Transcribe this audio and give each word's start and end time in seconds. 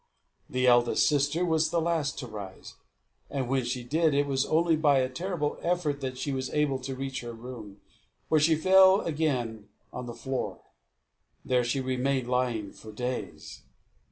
The 0.49 0.65
eldest 0.65 1.07
sister 1.07 1.45
was 1.45 1.69
the 1.69 1.79
last 1.79 2.17
to 2.17 2.27
rise; 2.27 2.73
and 3.29 3.47
when 3.47 3.63
she 3.65 3.83
did, 3.83 4.15
it 4.15 4.25
was 4.25 4.47
only 4.47 4.75
by 4.75 4.97
a 4.97 5.07
terrible 5.07 5.59
effort 5.61 6.01
that 6.01 6.17
she 6.17 6.31
was 6.31 6.49
able 6.49 6.79
to 6.79 6.95
reach 6.95 7.21
her 7.21 7.33
room, 7.33 7.81
where 8.27 8.41
she 8.41 8.55
fell 8.55 9.01
again 9.01 9.69
on 9.93 10.07
the 10.07 10.15
floor. 10.15 10.63
There 11.45 11.63
she 11.63 11.81
remained 11.81 12.27
lying 12.27 12.71
for 12.71 12.91
days. 12.91 13.61